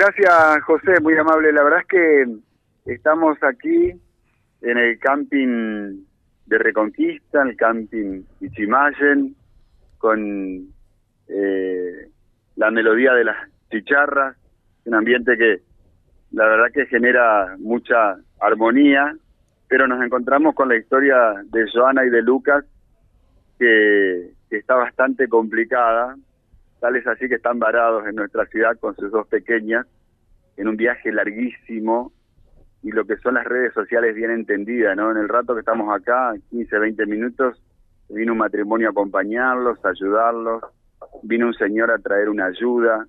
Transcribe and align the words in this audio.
Gracias, 0.00 0.62
José, 0.62 1.00
muy 1.02 1.16
amable. 1.16 1.52
La 1.52 1.64
verdad 1.64 1.80
es 1.80 1.86
que 1.88 2.92
estamos 2.92 3.36
aquí 3.42 3.90
en 4.62 4.78
el 4.78 4.96
camping 5.00 6.04
de 6.46 6.58
Reconquista, 6.58 7.42
el 7.42 7.56
camping 7.56 8.22
Ichimayen, 8.40 9.34
con 9.98 10.68
eh, 11.26 12.10
la 12.54 12.70
melodía 12.70 13.12
de 13.14 13.24
las 13.24 13.38
chicharras, 13.72 14.36
un 14.84 14.94
ambiente 14.94 15.36
que 15.36 15.62
la 16.30 16.44
verdad 16.44 16.66
que 16.72 16.86
genera 16.86 17.56
mucha 17.58 18.18
armonía, 18.38 19.16
pero 19.66 19.88
nos 19.88 20.00
encontramos 20.00 20.54
con 20.54 20.68
la 20.68 20.76
historia 20.76 21.16
de 21.46 21.68
Joana 21.74 22.04
y 22.04 22.10
de 22.10 22.22
Lucas, 22.22 22.64
que, 23.58 24.30
que 24.48 24.58
está 24.58 24.76
bastante 24.76 25.26
complicada, 25.26 26.14
tal 26.80 26.96
es 26.96 27.06
así 27.06 27.28
que 27.28 27.36
están 27.36 27.58
varados 27.58 28.06
en 28.06 28.14
nuestra 28.14 28.46
ciudad 28.46 28.78
con 28.78 28.94
sus 28.96 29.10
dos 29.10 29.26
pequeñas, 29.28 29.86
en 30.56 30.68
un 30.68 30.76
viaje 30.76 31.12
larguísimo, 31.12 32.12
y 32.82 32.92
lo 32.92 33.04
que 33.04 33.16
son 33.16 33.34
las 33.34 33.44
redes 33.44 33.72
sociales 33.74 34.14
bien 34.14 34.30
entendidas, 34.30 34.96
¿no? 34.96 35.10
En 35.10 35.16
el 35.16 35.28
rato 35.28 35.54
que 35.54 35.60
estamos 35.60 35.94
acá, 35.94 36.34
15, 36.50 36.78
20 36.78 37.06
minutos, 37.06 37.60
vino 38.08 38.32
un 38.32 38.38
matrimonio 38.38 38.88
a 38.88 38.90
acompañarlos, 38.90 39.84
a 39.84 39.90
ayudarlos, 39.90 40.62
vino 41.22 41.46
un 41.46 41.54
señor 41.54 41.90
a 41.90 41.98
traer 41.98 42.28
una 42.28 42.46
ayuda, 42.46 43.06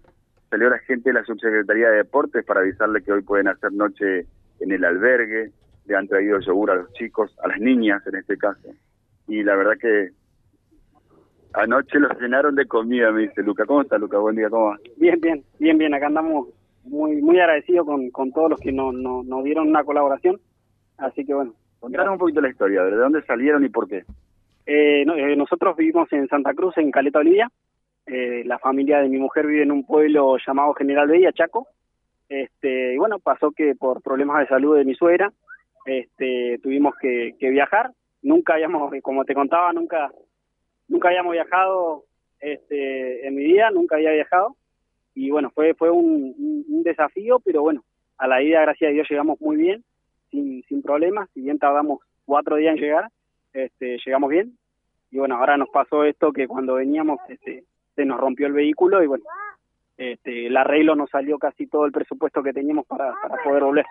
salió 0.50 0.70
la 0.70 0.80
gente 0.80 1.10
de 1.10 1.14
la 1.14 1.24
Subsecretaría 1.24 1.90
de 1.90 1.98
Deportes 1.98 2.44
para 2.46 2.62
avisarle 2.62 3.04
que 3.04 3.12
hoy 3.12 3.22
pueden 3.22 3.48
hacer 3.48 3.72
noche 3.72 4.26
en 4.60 4.72
el 4.72 4.84
albergue, 4.84 5.52
le 5.86 5.96
han 5.96 6.08
traído 6.08 6.40
yogur 6.40 6.72
a 6.72 6.76
los 6.76 6.94
chicos, 6.94 7.36
a 7.44 7.48
las 7.48 7.60
niñas 7.60 8.06
en 8.08 8.16
este 8.16 8.38
caso. 8.38 8.70
Y 9.28 9.44
la 9.44 9.56
verdad 9.56 9.78
que 9.80 10.10
anoche 11.54 12.00
los 12.00 12.20
llenaron 12.20 12.56
de 12.56 12.66
comida, 12.66 13.12
me 13.12 13.22
dice 13.22 13.44
Luca. 13.44 13.66
¿Cómo 13.66 13.82
está 13.82 13.98
Luca? 13.98 14.18
Buen 14.18 14.36
día, 14.36 14.50
¿cómo 14.50 14.68
va? 14.68 14.78
Bien, 14.98 15.20
bien, 15.20 15.44
bien, 15.60 15.78
bien. 15.78 15.94
Acá 15.94 16.08
andamos 16.08 16.50
muy 16.84 17.22
muy 17.22 17.40
agradecidos 17.40 17.86
con, 17.86 18.10
con 18.12 18.32
todos 18.32 18.52
los 18.52 18.60
que 18.60 18.72
nos 18.72 18.94
no, 18.94 19.24
no 19.24 19.44
dieron 19.44 19.68
una 19.68 19.84
colaboración. 19.84 20.40
Así 20.98 21.26
que 21.26 21.34
bueno. 21.34 21.54
Contanos 21.80 22.14
un 22.14 22.20
poquito 22.20 22.42
la 22.42 22.50
historia, 22.50 22.84
¿de 22.84 22.96
dónde 22.96 23.22
salieron 23.24 23.64
y 23.64 23.70
por 23.70 23.88
qué? 23.88 24.04
Eh, 24.66 25.04
no, 25.06 25.16
eh, 25.16 25.36
nosotros 25.36 25.78
vivimos 25.78 26.12
en 26.12 26.28
Santa 26.28 26.54
Cruz, 26.54 26.78
en 26.78 26.92
Caleta 26.92 27.20
Olivia. 27.20 27.50
Eh, 28.06 28.44
la 28.46 28.60
familia 28.60 29.00
de 29.00 29.10
mi 29.10 29.18
mujer 29.18 29.48
vive 29.48 29.64
en 29.64 29.72
un 29.72 29.86
pueblo 29.86 30.36
llamado 30.46 30.74
General 30.74 31.08
Veía, 31.08 31.32
Chaco. 31.32 31.68
Este, 32.28 32.94
y 32.94 32.98
bueno, 32.98 33.20
pasó 33.20 33.52
que 33.52 33.76
por 33.76 34.02
problemas 34.02 34.42
de 34.42 34.48
salud 34.48 34.76
de 34.78 34.86
mi 34.86 34.94
suegra, 34.94 35.32
este, 35.86 36.60
tuvimos 36.62 36.96
que, 37.02 37.36
que 37.40 37.50
viajar. 37.50 37.92
Nunca 38.22 38.56
habíamos, 38.56 38.92
como 39.02 39.24
te 39.26 39.34
contaba, 39.34 39.72
nunca, 39.72 40.12
nunca 40.90 41.08
habíamos 41.08 41.32
viajado 41.34 42.04
este, 42.42 43.26
en 43.28 43.36
mi 43.36 43.44
vida, 43.46 43.72
nunca 43.72 43.96
había 43.96 44.12
viajado. 44.12 44.56
Y 45.16 45.32
bueno, 45.32 45.50
fue, 45.52 45.74
fue 45.74 45.90
un, 45.90 46.36
un, 46.38 46.66
un 46.68 46.84
desafío, 46.84 47.40
pero 47.40 47.62
bueno, 47.62 47.84
a 48.18 48.28
la 48.28 48.42
ida, 48.42 48.62
gracias 48.62 48.90
a 48.90 48.94
Dios, 48.94 49.08
llegamos 49.10 49.40
muy 49.40 49.56
bien, 49.56 49.84
sin, 50.32 50.64
sin 50.64 50.82
problemas. 50.82 51.30
Si 51.34 51.42
bien 51.42 51.60
tardamos 51.60 52.00
cuatro 52.26 52.58
días 52.58 52.76
en 52.76 52.82
llegar, 52.82 53.10
este, 53.54 53.98
llegamos 54.06 54.30
bien. 54.30 54.58
Y 55.12 55.18
bueno, 55.18 55.38
ahora 55.38 55.58
nos 55.58 55.70
pasó 55.70 56.04
esto 56.04 56.32
que 56.32 56.48
cuando 56.48 56.76
veníamos, 56.76 57.20
este, 57.30 57.64
se 57.96 58.06
nos 58.06 58.20
rompió 58.20 58.48
el 58.48 58.54
vehículo 58.54 59.04
y 59.04 59.08
bueno, 59.08 59.24
este, 59.98 60.46
el 60.48 60.56
arreglo 60.56 60.96
nos 60.96 61.10
salió 61.10 61.38
casi 61.40 61.68
todo 61.68 61.86
el 61.86 61.92
presupuesto 61.92 62.44
que 62.44 62.54
teníamos 62.54 62.86
para, 62.86 63.14
para 63.22 63.44
poder 63.44 63.64
volver. 63.64 63.86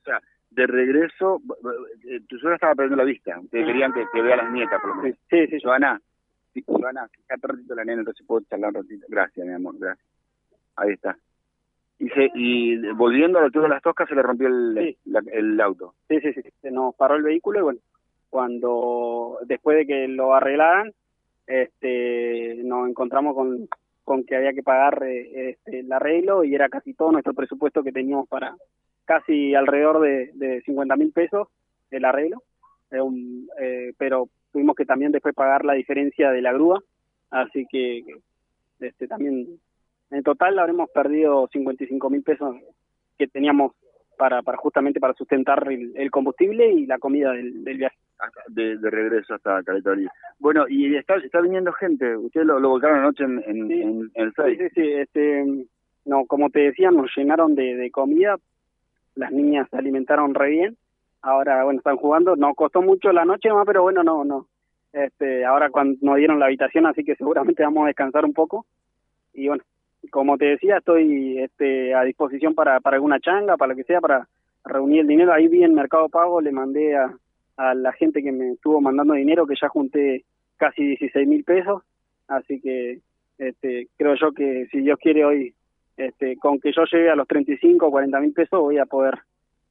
O 0.00 0.04
sea, 0.04 0.20
de 0.50 0.66
regreso, 0.66 1.40
b- 1.42 1.54
eh, 2.08 2.20
tu 2.28 2.38
suegra 2.38 2.54
estaba 2.54 2.74
perdiendo 2.74 2.96
la 3.02 3.04
vista. 3.04 3.38
Ustedes 3.38 3.66
querían 3.66 3.92
que, 3.92 4.04
que 4.12 4.22
vea 4.22 4.34
a 4.34 4.44
las 4.44 4.52
nietas, 4.52 4.80
por 4.80 4.96
lo 4.96 5.02
menos. 5.02 5.18
Sí, 5.28 5.46
sí, 5.48 5.58
Joana, 5.62 6.00
sí, 6.54 6.62
fíjate 6.62 7.46
un 7.46 7.48
ratito 7.56 7.74
la 7.74 7.84
nena, 7.84 8.00
entonces 8.00 8.26
puedo 8.26 8.44
charlar 8.48 8.70
un 8.70 8.82
ratito. 8.82 9.06
Gracias, 9.08 9.46
mi 9.46 9.52
amor, 9.52 9.74
gracias. 9.78 10.06
Ahí 10.76 10.92
está. 10.92 11.16
Y, 11.98 12.08
se, 12.10 12.30
y 12.34 12.76
volviendo 12.92 13.38
a 13.38 13.42
la 13.42 13.46
altura 13.46 13.64
de 13.64 13.74
las 13.74 13.82
toscas 13.82 14.08
se 14.08 14.14
le 14.14 14.22
rompió 14.22 14.48
el, 14.48 14.74
Sí. 14.78 14.98
la- 15.10 15.22
el 15.32 15.60
auto. 15.60 15.94
Sí, 16.08 16.18
sí, 16.20 16.32
sí. 16.32 16.40
Se 16.62 16.70
nos 16.70 16.94
paró 16.94 17.14
el 17.16 17.22
vehículo 17.22 17.58
y 17.58 17.62
bueno, 17.62 17.78
cuando 18.30 19.38
después 19.46 19.76
de 19.76 19.86
que 19.86 20.08
lo 20.08 20.34
arreglaran, 20.34 20.92
este, 21.46 22.60
nos 22.64 22.88
encontramos 22.88 23.34
con, 23.34 23.68
con 24.04 24.24
que 24.24 24.36
había 24.36 24.52
que 24.52 24.62
pagar 24.62 25.02
eh, 25.04 25.50
este, 25.50 25.80
el 25.80 25.92
arreglo 25.92 26.44
y 26.44 26.54
era 26.54 26.68
casi 26.68 26.94
todo 26.94 27.12
nuestro 27.12 27.34
presupuesto 27.34 27.82
que 27.82 27.92
teníamos 27.92 28.28
para 28.28 28.54
casi 29.04 29.54
alrededor 29.54 30.00
de, 30.00 30.30
de 30.34 30.62
50 30.62 30.96
mil 30.96 31.12
pesos 31.12 31.48
el 31.90 32.04
arreglo, 32.04 32.42
Eh, 32.92 33.00
un- 33.00 33.48
eh, 33.60 33.92
pero 33.98 34.28
tuvimos 34.52 34.76
que 34.76 34.84
también 34.84 35.12
después 35.12 35.34
pagar 35.34 35.64
la 35.64 35.74
diferencia 35.74 36.30
de 36.30 36.42
la 36.42 36.52
grúa, 36.52 36.82
así 37.30 37.66
que 37.70 38.04
este, 38.80 39.06
también 39.06 39.46
en 40.10 40.22
total 40.22 40.58
habremos 40.58 40.90
perdido 40.90 41.48
55 41.52 42.10
mil 42.10 42.22
pesos 42.22 42.56
que 43.18 43.26
teníamos 43.28 43.72
para, 44.18 44.42
para 44.42 44.58
justamente 44.58 45.00
para 45.00 45.14
sustentar 45.14 45.66
el, 45.72 45.92
el 45.96 46.10
combustible 46.10 46.70
y 46.72 46.86
la 46.86 46.98
comida 46.98 47.32
del, 47.32 47.64
del 47.64 47.78
viaje. 47.78 47.96
De, 48.48 48.76
de 48.76 48.90
regreso 48.90 49.32
hasta 49.34 49.62
Caleta. 49.62 49.92
Bueno, 50.38 50.66
y 50.68 50.94
está, 50.94 51.16
está 51.16 51.40
viniendo 51.40 51.72
gente. 51.72 52.16
Ustedes 52.18 52.46
lo, 52.46 52.60
lo 52.60 52.68
volcaron 52.68 52.98
anoche 52.98 53.24
en, 53.24 53.42
en, 53.46 53.68
Sí. 53.68 53.80
en- 53.80 54.10
en 54.14 54.24
el 54.26 54.28
Sí, 54.32 54.42
6. 54.42 54.58
sí, 54.58 54.68
sí, 54.74 54.92
este, 54.92 55.66
no, 56.04 56.26
como 56.26 56.50
te 56.50 56.60
decía, 56.60 56.90
nos 56.90 57.10
llenaron 57.16 57.54
de, 57.54 57.76
de 57.76 57.90
comida, 57.90 58.36
las 59.14 59.32
niñas 59.32 59.68
se 59.70 59.76
alimentaron 59.78 60.34
re 60.34 60.50
bien, 60.50 60.76
ahora, 61.22 61.64
bueno, 61.64 61.78
están 61.78 61.96
jugando, 61.96 62.36
nos 62.36 62.54
costó 62.54 62.82
mucho 62.82 63.12
la 63.12 63.24
noche 63.24 63.52
más, 63.52 63.66
pero 63.66 63.82
bueno, 63.82 64.02
no, 64.02 64.24
no, 64.24 64.46
este, 64.92 65.44
ahora 65.44 65.70
cuando 65.70 65.98
nos 66.02 66.16
dieron 66.16 66.38
la 66.38 66.46
habitación, 66.46 66.86
así 66.86 67.04
que 67.04 67.16
seguramente 67.16 67.62
vamos 67.62 67.84
a 67.84 67.88
descansar 67.88 68.24
un 68.24 68.32
poco, 68.32 68.66
y 69.32 69.48
bueno, 69.48 69.62
como 70.10 70.38
te 70.38 70.46
decía, 70.46 70.78
estoy 70.78 71.38
este, 71.38 71.94
a 71.94 72.02
disposición 72.02 72.54
para, 72.54 72.80
para 72.80 72.96
alguna 72.96 73.20
changa, 73.20 73.56
para 73.56 73.72
lo 73.72 73.76
que 73.76 73.84
sea, 73.84 74.00
para 74.00 74.28
reunir 74.64 75.00
el 75.00 75.06
dinero, 75.06 75.32
ahí 75.32 75.48
vi 75.48 75.62
en 75.62 75.74
Mercado 75.74 76.08
Pago, 76.08 76.40
le 76.40 76.52
mandé 76.52 76.96
a, 76.96 77.14
a 77.56 77.74
la 77.74 77.92
gente 77.92 78.22
que 78.22 78.32
me 78.32 78.52
estuvo 78.52 78.80
mandando 78.80 79.14
dinero, 79.14 79.46
que 79.46 79.54
ya 79.60 79.68
junté 79.68 80.24
casi 80.56 80.84
16 80.84 81.28
mil 81.28 81.44
pesos, 81.44 81.82
así 82.28 82.60
que 82.60 83.00
este, 83.38 83.88
creo 83.96 84.14
yo 84.16 84.32
que 84.32 84.66
si 84.70 84.80
Dios 84.80 84.98
quiere 84.98 85.24
hoy, 85.24 85.54
este, 85.96 86.36
con 86.36 86.60
que 86.60 86.72
yo 86.72 86.84
llegue 86.84 87.10
a 87.10 87.16
los 87.16 87.26
35 87.26 87.86
o 87.86 87.90
40 87.90 88.20
mil 88.20 88.32
pesos, 88.32 88.60
voy 88.60 88.78
a 88.78 88.86
poder 88.86 89.18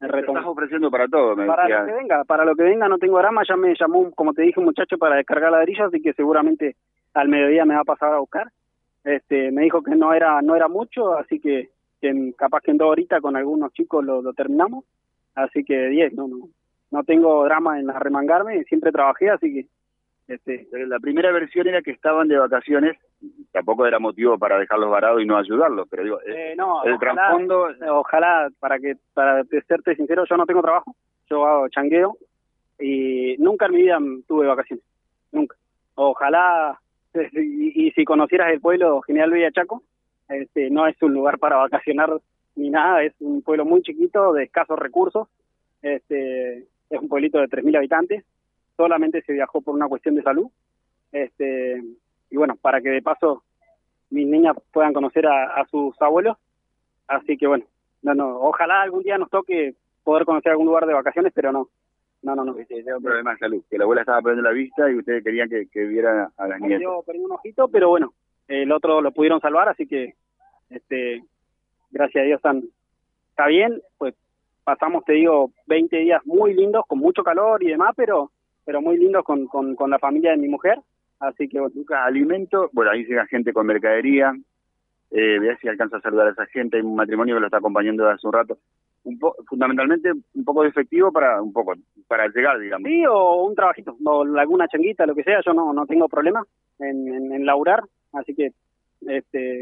Estás 0.01 0.45
ofreciendo 0.45 0.89
para 0.89 1.07
todo, 1.07 1.35
me 1.35 1.45
Para 1.45 1.63
decía. 1.63 1.79
lo 1.81 1.85
que 1.87 1.93
venga, 1.93 2.23
para 2.23 2.45
lo 2.45 2.55
que 2.55 2.63
venga 2.63 2.87
no 2.87 2.97
tengo 2.97 3.17
drama, 3.19 3.43
ya 3.47 3.55
me 3.57 3.73
llamó, 3.77 4.11
como 4.11 4.33
te 4.33 4.43
dije, 4.43 4.59
un 4.59 4.65
muchacho 4.65 4.97
para 4.97 5.15
descargar 5.17 5.51
ladrillos, 5.51 5.87
así 5.87 6.01
que 6.01 6.13
seguramente 6.13 6.75
al 7.13 7.27
mediodía 7.27 7.65
me 7.65 7.75
va 7.75 7.81
a 7.81 7.85
pasar 7.85 8.13
a 8.13 8.19
buscar. 8.19 8.47
Este, 9.03 9.51
me 9.51 9.63
dijo 9.63 9.81
que 9.81 9.95
no 9.95 10.13
era 10.13 10.41
no 10.41 10.55
era 10.55 10.67
mucho, 10.67 11.17
así 11.17 11.39
que, 11.39 11.69
que 12.01 12.09
en- 12.09 12.31
capaz 12.33 12.61
que 12.61 12.71
en 12.71 12.77
dos 12.77 12.89
horitas 12.89 13.21
con 13.21 13.35
algunos 13.35 13.73
chicos 13.73 14.03
lo, 14.05 14.21
lo 14.21 14.33
terminamos, 14.33 14.85
así 15.35 15.63
que 15.63 15.87
10, 15.89 16.13
no, 16.13 16.27
no, 16.27 16.37
no 16.91 17.03
tengo 17.03 17.43
drama 17.45 17.79
en 17.79 17.89
arremangarme, 17.89 18.63
siempre 18.65 18.91
trabajé, 18.91 19.29
así 19.29 19.53
que 19.53 19.65
este, 20.29 20.67
La 20.87 20.99
primera 20.99 21.31
versión 21.31 21.67
era 21.67 21.81
que 21.81 21.91
estaban 21.91 22.27
de 22.27 22.37
vacaciones, 22.37 22.97
tampoco 23.51 23.85
era 23.85 23.99
motivo 23.99 24.37
para 24.37 24.57
dejarlos 24.59 24.89
varados 24.89 25.21
y 25.21 25.25
no 25.25 25.37
ayudarlos, 25.37 25.87
pero 25.89 26.03
digo, 26.03 26.21
eh, 26.21 26.51
eh, 26.51 26.55
no, 26.55 26.83
el 26.83 26.93
ojalá- 26.93 27.13
trasfondo, 27.15 27.67
ojalá 27.91 28.49
para 28.59 28.79
que 28.79 28.95
para 29.13 29.43
serte 29.67 29.95
sincero 29.95 30.23
yo 30.29 30.37
no 30.37 30.45
tengo 30.45 30.61
trabajo 30.61 30.95
yo 31.29 31.45
hago 31.45 31.67
changueo 31.69 32.17
y 32.79 33.35
nunca 33.39 33.65
en 33.67 33.71
mi 33.73 33.81
vida 33.81 33.99
tuve 34.27 34.47
vacaciones 34.47 34.83
nunca. 35.31 35.55
Ojalá 35.95 36.79
y, 37.13 37.87
y 37.87 37.91
si 37.91 38.05
conocieras 38.05 38.51
el 38.53 38.61
pueblo 38.61 39.01
General 39.01 39.31
Villa 39.31 39.51
Chaco 39.51 39.83
este 40.29 40.69
no 40.69 40.87
es 40.87 40.95
un 41.01 41.13
lugar 41.13 41.37
para 41.39 41.57
vacacionar 41.57 42.09
ni 42.55 42.69
nada 42.69 43.03
es 43.03 43.13
un 43.19 43.41
pueblo 43.41 43.65
muy 43.65 43.81
chiquito 43.81 44.33
de 44.33 44.43
escasos 44.43 44.77
recursos 44.79 45.27
este 45.81 46.59
es 46.89 46.99
un 47.01 47.09
pueblito 47.09 47.39
de 47.39 47.47
3000 47.47 47.75
habitantes 47.77 48.23
solamente 48.83 49.21
se 49.23 49.33
viajó 49.33 49.61
por 49.61 49.75
una 49.75 49.87
cuestión 49.87 50.15
de 50.15 50.23
salud 50.23 50.47
este 51.11 51.83
y 52.29 52.37
bueno 52.37 52.55
para 52.55 52.81
que 52.81 52.89
de 52.89 53.01
paso 53.01 53.43
mis 54.09 54.27
niñas 54.27 54.55
puedan 54.71 54.93
conocer 54.93 55.27
a, 55.27 55.59
a 55.59 55.65
sus 55.67 55.99
abuelos 56.01 56.37
Así 57.09 57.37
que 57.37 57.47
bueno, 57.47 57.65
no, 58.03 58.13
no, 58.13 58.39
ojalá 58.39 58.83
algún 58.83 59.01
día 59.01 59.17
nos 59.17 59.31
toque 59.31 59.73
poder 60.03 60.25
conocer 60.25 60.51
algún 60.51 60.67
lugar 60.67 60.85
de 60.85 60.93
vacaciones, 60.93 61.33
pero 61.33 61.51
no, 61.51 61.67
no, 62.21 62.35
no, 62.35 62.45
no. 62.45 62.55
era 62.57 62.97
un 62.97 63.03
problema 63.03 63.33
de 63.33 63.39
salud, 63.39 63.63
que 63.67 63.79
la 63.79 63.83
abuela 63.83 64.01
estaba 64.01 64.21
perdiendo 64.21 64.47
la 64.47 64.55
vista 64.55 64.89
y 64.89 64.95
ustedes 64.95 65.23
querían 65.23 65.49
que, 65.49 65.67
que 65.67 65.85
viera 65.85 66.31
a 66.37 66.47
las 66.47 66.61
nietas. 66.61 66.81
Yo 66.81 67.01
perdí 67.03 67.19
un 67.19 67.31
ojito, 67.31 67.67
pero 67.67 67.89
bueno, 67.89 68.13
el 68.47 68.71
otro 68.71 69.01
lo 69.01 69.11
pudieron 69.11 69.41
salvar, 69.41 69.69
así 69.69 69.87
que, 69.87 70.13
este, 70.69 71.23
gracias 71.89 72.21
a 72.21 72.25
Dios 72.25 72.37
están, 72.37 72.63
está 73.31 73.47
bien, 73.47 73.81
pues 73.97 74.13
pasamos, 74.63 75.03
te 75.03 75.13
digo, 75.13 75.51
20 75.65 75.97
días 75.97 76.23
muy 76.25 76.53
lindos, 76.53 76.85
con 76.87 76.99
mucho 76.99 77.23
calor 77.23 77.63
y 77.63 77.69
demás, 77.69 77.95
pero, 77.97 78.31
pero 78.69 78.83
muy 78.83 78.99
lindos 78.99 79.23
con, 79.23 79.47
con, 79.47 79.73
con 79.75 79.89
la 79.89 79.97
familia 79.97 80.29
de 80.29 80.37
mi 80.37 80.47
mujer, 80.47 80.77
así 81.19 81.49
que 81.49 81.59
bueno, 81.59 81.73
alimento, 82.05 82.69
bueno, 82.71 82.91
ahí 82.91 83.03
llega 83.03 83.25
gente 83.25 83.51
con 83.51 83.65
mercadería, 83.65 84.31
eh, 85.09 85.39
vea 85.39 85.57
si 85.57 85.67
alcanza 85.67 85.97
a 85.97 86.01
saludar 86.01 86.27
a 86.27 86.31
esa 86.33 86.45
gente, 86.45 86.77
hay 86.77 86.83
un 86.83 86.95
matrimonio 86.95 87.33
que 87.33 87.39
lo 87.39 87.47
está 87.47 87.57
acompañando 87.57 88.03
desde 88.03 88.13
hace 88.17 88.27
un 88.27 88.33
rato, 88.33 88.57
un 89.05 89.17
po- 89.17 89.35
fundamentalmente 89.47 90.11
un 90.11 90.45
poco 90.45 90.61
de 90.61 90.69
efectivo 90.69 91.11
para, 91.11 91.41
un 91.41 91.51
poco, 91.51 91.73
para 92.07 92.27
llegar, 92.27 92.59
digamos. 92.59 92.87
Sí, 92.87 93.03
o 93.07 93.43
un 93.43 93.55
trabajito, 93.55 93.97
o 94.05 94.21
alguna 94.37 94.67
changuita, 94.67 95.07
lo 95.07 95.15
que 95.15 95.23
sea, 95.23 95.41
yo 95.43 95.51
no, 95.51 95.73
no 95.73 95.87
tengo 95.87 96.07
problema 96.07 96.43
en, 96.77 97.11
en, 97.11 97.33
en 97.33 97.45
laburar, 97.47 97.81
así 98.13 98.35
que 98.35 98.51
este 99.07 99.61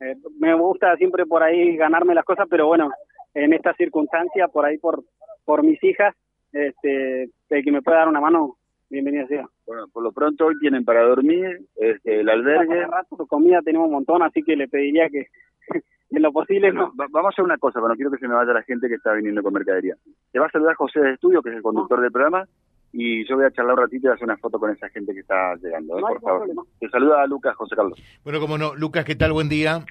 eh, 0.00 0.16
me 0.40 0.54
gusta 0.54 0.96
siempre 0.96 1.26
por 1.26 1.42
ahí 1.42 1.76
ganarme 1.76 2.14
las 2.14 2.24
cosas, 2.24 2.46
pero 2.48 2.68
bueno, 2.68 2.90
en 3.34 3.52
esta 3.52 3.74
circunstancia, 3.74 4.48
por 4.48 4.64
ahí 4.64 4.78
por, 4.78 5.04
por 5.44 5.62
mis 5.62 5.84
hijas, 5.84 6.14
este, 6.56 7.30
el 7.50 7.64
que 7.64 7.72
me 7.72 7.82
pueda 7.82 7.98
dar 7.98 8.08
una 8.08 8.20
mano, 8.20 8.56
bienvenido 8.88 9.26
sea. 9.26 9.46
Bueno, 9.66 9.86
por 9.92 10.02
lo 10.02 10.12
pronto 10.12 10.46
hoy 10.46 10.58
tienen 10.58 10.84
para 10.84 11.02
dormir, 11.02 11.60
este, 11.76 12.20
el 12.20 12.28
albergue. 12.28 12.86
Rato, 12.86 13.26
comida 13.26 13.60
tenemos 13.62 13.86
un 13.86 13.94
montón, 13.94 14.22
así 14.22 14.42
que 14.42 14.56
le 14.56 14.68
pediría 14.68 15.08
que 15.08 15.26
en 16.10 16.22
lo 16.22 16.32
posible 16.32 16.72
no. 16.72 16.92
vamos 16.94 17.26
a 17.26 17.28
hacer 17.28 17.44
una 17.44 17.58
cosa, 17.58 17.80
pero 17.80 17.88
no 17.88 17.94
quiero 17.94 18.10
que 18.10 18.18
se 18.18 18.28
me 18.28 18.34
vaya 18.34 18.52
la 18.52 18.62
gente 18.62 18.88
que 18.88 18.94
está 18.94 19.12
viniendo 19.12 19.42
con 19.42 19.52
mercadería. 19.52 19.96
Te 20.32 20.38
va 20.38 20.46
a 20.46 20.50
saludar 20.50 20.74
José 20.76 21.00
de 21.00 21.12
Estudio, 21.12 21.42
que 21.42 21.50
es 21.50 21.56
el 21.56 21.62
conductor 21.62 22.00
del 22.00 22.12
programa, 22.12 22.46
y 22.92 23.28
yo 23.28 23.36
voy 23.36 23.44
a 23.44 23.50
charlar 23.50 23.74
un 23.74 23.82
ratito 23.82 24.08
y 24.08 24.12
hacer 24.12 24.24
una 24.24 24.38
foto 24.38 24.58
con 24.58 24.70
esa 24.70 24.88
gente 24.88 25.12
que 25.12 25.20
está 25.20 25.54
llegando, 25.56 25.98
¿eh? 25.98 26.02
por 26.02 26.20
favor. 26.22 26.48
Te 26.80 26.88
saluda 26.88 27.22
a 27.22 27.26
Lucas, 27.26 27.54
José 27.56 27.76
Carlos. 27.76 28.00
Bueno, 28.24 28.40
como 28.40 28.56
no, 28.56 28.74
Lucas, 28.74 29.04
¿qué 29.04 29.14
tal? 29.14 29.32
Buen 29.32 29.50
día. 29.50 29.84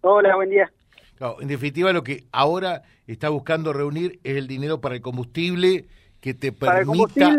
Hola, 0.00 0.36
buen 0.36 0.48
día. 0.48 0.70
En 1.40 1.48
definitiva, 1.48 1.92
lo 1.92 2.02
que 2.02 2.24
ahora 2.32 2.82
está 3.06 3.28
buscando 3.28 3.72
reunir 3.72 4.18
es 4.24 4.36
el 4.36 4.46
dinero 4.46 4.80
para 4.80 4.94
el 4.94 5.00
combustible 5.00 5.86
que 6.20 6.34
te 6.34 6.52
permita 6.52 7.36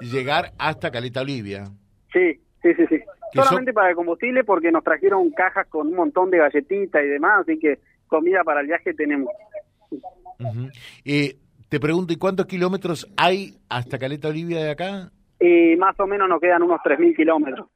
llegar 0.00 0.52
hasta 0.58 0.90
Caleta 0.90 1.22
Olivia. 1.22 1.64
Sí, 2.12 2.40
sí, 2.62 2.74
sí, 2.74 2.84
sí. 2.88 3.00
Solamente 3.34 3.72
para 3.72 3.90
el 3.90 3.96
combustible 3.96 4.44
porque 4.44 4.72
nos 4.72 4.84
trajeron 4.84 5.30
cajas 5.30 5.66
con 5.68 5.88
un 5.88 5.94
montón 5.94 6.30
de 6.30 6.38
galletitas 6.38 7.02
y 7.02 7.06
demás, 7.06 7.40
así 7.42 7.58
que 7.58 7.78
comida 8.06 8.42
para 8.44 8.60
el 8.60 8.66
viaje 8.66 8.94
tenemos. 8.94 9.30
eh, 11.04 11.36
te 11.68 11.80
pregunto, 11.80 12.12
¿y 12.12 12.16
cuántos 12.16 12.46
kilómetros 12.46 13.06
hay 13.16 13.58
hasta 13.68 13.98
Caleta 13.98 14.28
Olivia 14.28 14.62
de 14.62 14.70
acá? 14.70 15.10
Y 15.40 15.76
más 15.76 15.98
o 16.00 16.06
menos 16.06 16.28
nos 16.28 16.40
quedan 16.40 16.62
unos 16.62 16.80
3.000 16.80 17.14
kilómetros. 17.14 17.68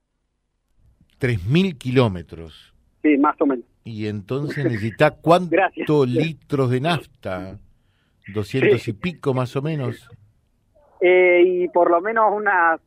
¿3.000 1.20 1.78
kilómetros? 1.78 2.71
Sí, 3.02 3.18
más 3.18 3.40
o 3.40 3.46
menos. 3.46 3.64
¿Y 3.84 4.06
entonces 4.06 4.64
necesita 4.64 5.10
cuántos 5.10 6.08
litros 6.08 6.70
de 6.70 6.80
nafta? 6.80 7.58
¿200 8.28 8.88
y 8.88 8.92
pico 8.92 9.34
más 9.34 9.56
o 9.56 9.62
menos? 9.62 10.08
Eh, 11.00 11.42
y 11.44 11.68
por 11.68 11.90
lo 11.90 12.00
menos 12.00 12.26
unas 12.32 12.80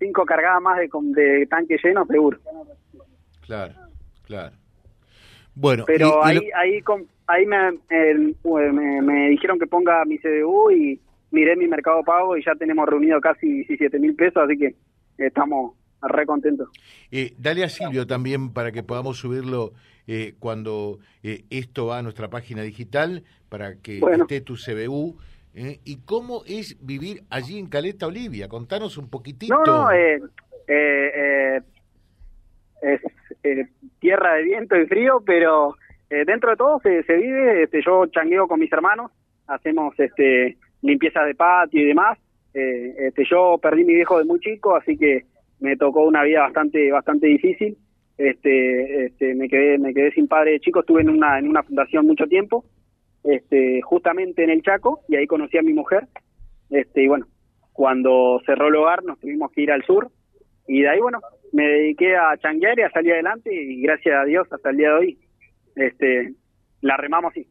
cinco 0.00 0.24
cargadas 0.24 0.60
más 0.60 0.78
de, 0.78 0.88
de 0.90 1.46
tanque 1.46 1.76
lleno, 1.82 2.04
seguro. 2.06 2.38
Claro, 3.46 3.74
claro. 4.24 4.56
Bueno, 5.54 5.84
pero 5.86 6.24
ahí, 6.24 6.38
ahí, 6.56 6.82
ahí 7.26 7.46
me, 7.46 9.02
me, 9.02 9.28
dijeron 9.28 9.58
que 9.58 9.66
ponga 9.66 10.04
mi 10.04 10.18
CDU 10.18 10.70
y 10.70 11.00
miré 11.30 11.54
mi 11.56 11.68
mercado 11.68 12.02
pago 12.02 12.36
y 12.36 12.44
ya 12.44 12.54
tenemos 12.54 12.88
reunido 12.88 13.20
casi 13.20 13.46
17 13.46 13.98
mil 13.98 14.14
pesos, 14.14 14.42
así 14.42 14.56
que 14.56 14.74
estamos 15.18 15.74
re 16.02 16.26
contentos. 16.26 16.68
Eh, 17.10 17.34
dale 17.38 17.64
a 17.64 17.68
Silvio 17.68 18.06
también 18.06 18.52
para 18.52 18.72
que 18.72 18.82
podamos 18.82 19.18
subirlo 19.18 19.72
eh, 20.12 20.34
cuando 20.40 20.98
eh, 21.22 21.44
esto 21.50 21.86
va 21.86 21.98
a 21.98 22.02
nuestra 22.02 22.28
página 22.28 22.62
digital, 22.62 23.22
para 23.48 23.76
que 23.76 24.00
esté 24.00 24.40
tu 24.40 24.54
CBU. 24.54 25.16
Eh, 25.54 25.78
¿Y 25.84 25.98
cómo 26.04 26.42
es 26.48 26.84
vivir 26.84 27.22
allí 27.30 27.60
en 27.60 27.68
Caleta 27.68 28.08
Olivia? 28.08 28.48
Contanos 28.48 28.98
un 28.98 29.08
poquitito. 29.08 29.54
No, 29.54 29.84
no, 29.84 29.90
es 29.92 30.20
tierra 34.00 34.34
de 34.34 34.42
viento 34.42 34.76
y 34.76 34.86
frío, 34.86 35.22
pero 35.24 35.76
dentro 36.08 36.50
de 36.50 36.56
todo 36.56 36.80
se, 36.80 37.04
se 37.04 37.16
vive. 37.16 37.62
Este, 37.62 37.80
yo 37.80 38.04
changueo 38.06 38.48
con 38.48 38.58
mis 38.58 38.72
hermanos, 38.72 39.12
hacemos 39.46 39.94
este 39.96 40.56
limpieza 40.82 41.22
de 41.22 41.36
patio 41.36 41.82
y 41.82 41.86
demás. 41.86 42.18
este, 42.52 43.24
yo 43.30 43.58
perdí 43.62 43.84
mi 43.84 43.94
viejo 43.94 44.18
de 44.18 44.24
muy 44.24 44.40
chico, 44.40 44.74
así 44.74 44.98
que 44.98 45.24
me 45.60 45.76
tocó 45.76 46.04
una 46.04 46.24
vida 46.24 46.40
bastante 46.40 46.90
bastante 46.90 47.26
difícil. 47.26 47.76
Este, 48.18 49.06
este, 49.06 49.34
me 49.34 49.48
quedé 49.48 49.78
me 49.78 49.94
quedé 49.94 50.12
sin 50.12 50.28
padre 50.28 50.52
de 50.52 50.60
chico, 50.60 50.80
estuve 50.80 51.02
en 51.02 51.10
una 51.10 51.38
en 51.38 51.48
una 51.48 51.62
fundación 51.62 52.06
mucho 52.06 52.26
tiempo, 52.26 52.64
este, 53.24 53.80
justamente 53.82 54.44
en 54.44 54.50
el 54.50 54.62
Chaco 54.62 55.00
y 55.08 55.16
ahí 55.16 55.26
conocí 55.26 55.56
a 55.56 55.62
mi 55.62 55.72
mujer. 55.72 56.06
Este, 56.70 57.04
y 57.04 57.08
bueno, 57.08 57.26
cuando 57.72 58.40
cerró 58.44 58.68
el 58.68 58.76
hogar 58.76 59.04
nos 59.04 59.18
tuvimos 59.20 59.50
que 59.52 59.62
ir 59.62 59.72
al 59.72 59.84
sur 59.84 60.10
y 60.68 60.82
de 60.82 60.88
ahí 60.88 61.00
bueno, 61.00 61.20
me 61.52 61.66
dediqué 61.66 62.16
a 62.16 62.36
changuear 62.36 62.78
y 62.78 62.82
a 62.82 62.90
salir 62.90 63.12
adelante 63.12 63.54
y 63.54 63.80
gracias 63.82 64.16
a 64.16 64.24
Dios 64.24 64.46
hasta 64.52 64.70
el 64.70 64.76
día 64.76 64.88
de 64.90 64.94
hoy 64.94 65.18
este 65.76 66.34
la 66.82 66.96
remamos 66.96 67.32
así. 67.32 67.46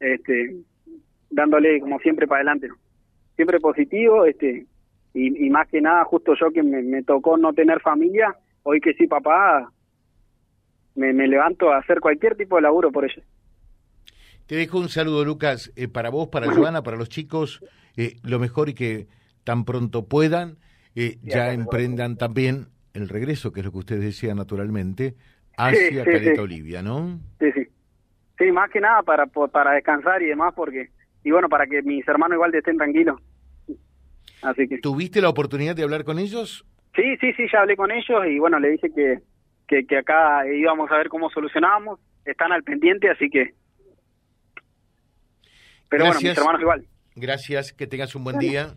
Este 0.00 0.56
dándole 1.30 1.80
como 1.80 1.98
siempre 2.00 2.26
para 2.26 2.38
adelante. 2.38 2.68
Siempre 3.36 3.60
positivo, 3.60 4.24
este 4.24 4.66
y, 5.18 5.48
más 5.48 5.66
que 5.68 5.80
nada 5.80 6.04
justo 6.04 6.34
yo 6.38 6.50
que 6.50 6.62
me, 6.62 7.02
tocó 7.02 7.38
no 7.38 7.54
tener 7.54 7.80
familia, 7.80 8.36
hoy 8.62 8.80
que 8.80 8.92
sí 8.94 9.06
papá, 9.06 9.72
me, 10.94 11.12
levanto 11.12 11.72
a 11.72 11.78
hacer 11.78 12.00
cualquier 12.00 12.36
tipo 12.36 12.56
de 12.56 12.62
laburo 12.62 12.92
por 12.92 13.04
ellos. 13.04 13.24
Te 14.46 14.56
dejo 14.56 14.78
un 14.78 14.90
saludo, 14.90 15.24
Lucas, 15.24 15.72
eh, 15.74 15.88
para 15.88 16.10
vos, 16.10 16.28
para 16.28 16.52
Joana, 16.52 16.82
para 16.82 16.98
los 16.98 17.08
chicos, 17.08 17.64
eh, 17.96 18.16
lo 18.22 18.38
mejor 18.38 18.68
y 18.68 18.74
que 18.74 19.08
tan 19.42 19.64
pronto 19.64 20.06
puedan, 20.06 20.58
eh, 20.94 21.16
ya 21.22 21.52
emprendan 21.52 22.16
también 22.16 22.66
el 22.92 23.08
regreso, 23.08 23.52
que 23.52 23.60
es 23.60 23.66
lo 23.66 23.72
que 23.72 23.78
ustedes 23.78 24.02
decían 24.02 24.36
naturalmente, 24.36 25.14
hacia 25.56 26.04
Caleta 26.04 26.42
Olivia, 26.42 26.82
¿no? 26.82 27.18
Sí, 27.40 27.52
sí. 27.52 27.66
Sí, 28.38 28.52
más 28.52 28.70
que 28.70 28.80
nada 28.80 29.02
para, 29.02 29.24
para 29.26 29.72
descansar 29.72 30.20
y 30.20 30.26
demás, 30.26 30.52
porque, 30.54 30.90
y 31.24 31.30
bueno, 31.30 31.48
para 31.48 31.66
que 31.66 31.80
mis 31.82 32.06
hermanos 32.06 32.36
igual 32.36 32.54
estén 32.54 32.76
tranquilos. 32.76 33.18
¿Tuviste 34.82 35.20
la 35.20 35.28
oportunidad 35.28 35.74
de 35.74 35.82
hablar 35.82 36.04
con 36.04 36.18
ellos? 36.18 36.64
Sí, 36.94 37.16
sí, 37.20 37.32
sí, 37.34 37.44
ya 37.52 37.60
hablé 37.60 37.76
con 37.76 37.90
ellos 37.90 38.26
y 38.26 38.38
bueno, 38.38 38.58
le 38.58 38.70
dije 38.70 38.90
que, 38.90 39.84
que, 39.84 39.98
acá 39.98 40.46
íbamos 40.46 40.90
a 40.90 40.96
ver 40.96 41.08
cómo 41.08 41.30
solucionábamos. 41.30 42.00
Están 42.24 42.52
al 42.52 42.62
pendiente, 42.62 43.10
así 43.10 43.28
que... 43.28 43.54
Pero 45.88 46.06
bueno, 46.06 46.20
mis 46.20 46.36
hermanos 46.36 46.60
igual. 46.60 46.86
Gracias, 47.14 47.72
que 47.72 47.86
tengas 47.86 48.14
un 48.14 48.24
buen 48.24 48.38
día. 48.38 48.74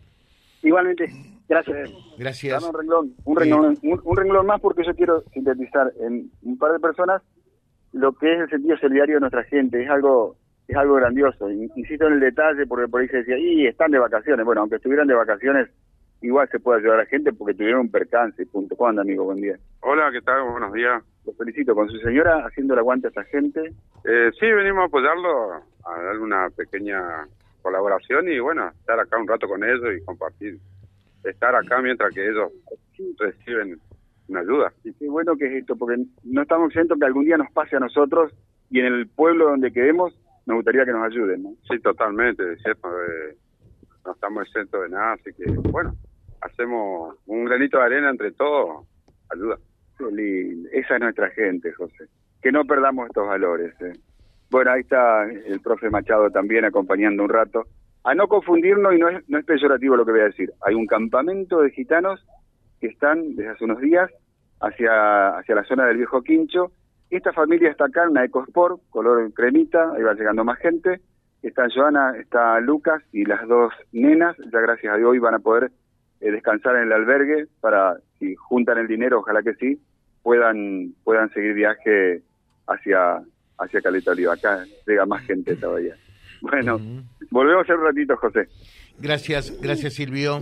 Igualmente, 0.62 1.10
gracias. 1.48 1.90
Gracias. 2.18 2.64
un 2.64 2.74
renglón, 2.74 3.14
un 3.24 3.38
renglón, 3.38 3.78
un, 3.82 4.18
renglón 4.18 4.46
más 4.46 4.60
porque 4.62 4.84
yo 4.86 4.94
quiero 4.94 5.24
sintetizar 5.34 5.92
en 6.02 6.30
un 6.44 6.58
par 6.58 6.74
de 6.74 6.80
personas 6.80 7.22
lo 7.94 8.14
que 8.14 8.34
es 8.34 8.40
el 8.42 8.50
sentido 8.50 8.78
solidario 8.78 9.16
de 9.16 9.22
nuestra 9.22 9.44
gente. 9.46 9.82
Es 9.82 9.90
algo 9.90 10.36
es 10.70 10.78
algo 10.78 10.96
grandioso. 10.96 11.50
Insisto 11.50 12.08
en 12.08 12.14
el 12.14 12.20
detalle 12.20 12.68
porque 12.68 12.88
por 12.88 13.02
ahí 13.02 13.08
se 13.08 13.18
decía, 13.18 13.38
y 13.38 13.66
están 13.66 13.92
de 13.92 13.98
vacaciones. 13.98 14.46
Bueno, 14.46 14.62
aunque 14.62 14.76
estuvieran 14.76 15.08
de 15.08 15.16
vacaciones, 15.16 15.68
igual 16.22 16.48
se 16.50 16.60
puede 16.60 16.80
ayudar 16.80 17.00
a 17.00 17.04
la 17.04 17.10
gente 17.10 17.34
porque 17.34 17.56
tuvieron 17.56 17.82
un 17.82 17.92
percance. 17.92 18.46
Punto. 18.46 18.76
¿Cómo 18.76 18.90
anda, 18.90 19.02
amigo? 19.02 19.24
Buen 19.24 19.42
día. 19.42 19.58
Hola, 19.82 20.12
¿qué 20.12 20.22
tal? 20.22 20.44
Buenos 20.44 20.72
días. 20.74 21.04
Los 21.26 21.36
felicito. 21.36 21.74
¿Con 21.74 21.90
su 21.90 21.98
señora 21.98 22.46
haciendo 22.46 22.74
el 22.74 22.80
aguante 22.80 23.08
a 23.08 23.10
esta 23.10 23.24
gente? 23.24 23.62
Eh, 24.06 24.30
sí, 24.40 24.46
venimos 24.46 24.84
a 24.84 24.86
apoyarlo, 24.86 25.54
a 25.54 26.02
darle 26.04 26.22
una 26.22 26.50
pequeña 26.52 27.02
colaboración 27.64 28.30
y 28.30 28.40
bueno, 28.40 28.70
estar 28.70 29.00
acá 29.00 29.18
un 29.18 29.28
rato 29.28 29.48
con 29.48 29.64
ellos 29.64 29.98
y 29.98 30.06
compartir. 30.06 30.60
Estar 31.24 31.56
acá 31.56 31.82
mientras 31.82 32.14
que 32.14 32.30
ellos 32.30 32.52
reciben 33.18 33.80
una 34.28 34.42
ayuda. 34.42 34.72
Y 34.84 34.94
qué 34.94 35.10
bueno 35.10 35.36
que 35.36 35.48
es 35.48 35.54
esto, 35.62 35.76
porque 35.76 36.04
no 36.24 36.44
estamos 36.44 36.70
exentos 36.70 37.00
que 37.00 37.06
algún 37.06 37.26
día 37.26 37.38
nos 37.38 37.52
pase 37.52 37.76
a 37.76 37.80
nosotros 37.80 38.32
y 38.70 38.80
en 38.80 38.86
el 38.86 39.08
pueblo 39.08 39.50
donde 39.50 39.72
quedemos 39.72 40.14
me 40.50 40.56
gustaría 40.56 40.84
que 40.84 40.92
nos 40.92 41.06
ayuden, 41.06 41.44
¿no? 41.44 41.50
Sí, 41.70 41.80
totalmente, 41.80 42.54
es 42.54 42.62
cierto. 42.64 42.90
Eh, 42.90 43.36
no 44.04 44.14
estamos 44.14 44.48
exentos 44.48 44.82
de 44.82 44.90
nada, 44.90 45.14
así 45.14 45.32
que, 45.38 45.46
bueno, 45.70 45.94
hacemos 46.42 47.18
un 47.28 47.46
granito 47.46 47.78
de 47.78 47.84
arena 47.84 48.10
entre 48.10 48.32
todos, 48.32 48.88
ayuda. 49.32 49.58
Esa 50.72 50.96
es 50.96 51.02
nuestra 51.02 51.30
gente, 51.32 51.72
José. 51.74 52.06
Que 52.42 52.52
no 52.52 52.64
perdamos 52.66 53.08
estos 53.08 53.28
valores. 53.28 53.80
¿eh? 53.82 53.94
Bueno, 54.50 54.72
ahí 54.72 54.82
está 54.82 55.26
el 55.26 55.60
profe 55.60 55.90
Machado 55.90 56.32
también 56.32 56.66
acompañando 56.66 57.24
un 57.24 57.30
rato. 57.30 57.66
A 58.04 58.16
no 58.16 58.28
confundirnos, 58.28 58.96
y 58.96 58.98
no 58.98 59.10
es, 59.10 59.30
no 59.30 59.38
es 59.38 59.46
peyorativo 59.46 59.98
lo 59.98 60.06
que 60.06 60.14
voy 60.14 60.22
a 60.22 60.26
decir, 60.26 60.52
hay 60.62 60.74
un 60.74 60.88
campamento 60.88 61.62
de 61.62 61.70
gitanos 61.72 62.26
que 62.80 62.88
están 62.88 63.36
desde 63.36 63.50
hace 63.50 63.66
unos 63.66 63.82
días 63.82 64.10
hacia, 64.62 65.38
hacia 65.38 65.56
la 65.56 65.66
zona 65.66 65.86
del 65.86 65.98
Viejo 65.98 66.24
Quincho 66.24 66.72
esta 67.10 67.34
familia 67.34 67.70
está 67.70 67.86
acá, 67.86 68.08
una 68.08 68.24
EcoSport, 68.24 68.82
color 68.90 69.34
cremita, 69.34 69.94
ahí 69.96 70.04
va 70.04 70.14
llegando 70.14 70.44
más 70.44 70.60
gente. 70.60 71.02
Está 71.42 71.68
Joana, 71.74 72.18
está 72.18 72.60
Lucas 72.60 73.02
y 73.12 73.26
las 73.26 73.48
dos 73.48 73.74
nenas, 73.92 74.36
ya 74.52 74.60
gracias 74.60 74.94
a 74.94 74.98
Dios 74.98 75.10
hoy 75.10 75.20
van 75.20 75.36
a 75.36 75.40
poder 75.40 75.72
eh, 76.20 76.32
descansar 76.32 76.76
en 76.76 76.84
el 76.84 76.94
albergue 76.94 77.48
para, 77.62 77.98
si 78.20 78.36
juntan 78.36 78.78
el 78.78 78.88
dinero, 78.88 79.20
ojalá 79.20 79.42
que 79.42 79.54
sí, 79.56 79.80
puedan 80.22 80.94
puedan 81.04 81.32
seguir 81.34 81.54
viaje 81.54 82.22
hacia 82.68 83.22
hacia 83.58 83.82
Caleta 83.82 84.12
Oliva. 84.12 84.34
Acá 84.34 84.66
llega 84.86 85.06
más 85.06 85.26
gente 85.26 85.56
todavía. 85.56 85.96
Bueno, 86.42 86.80
volvemos 87.32 87.68
en 87.70 87.76
un 87.76 87.84
ratito, 87.86 88.18
José. 88.18 88.48
Gracias, 89.00 89.60
gracias 89.62 89.94
Silvio. 89.94 90.42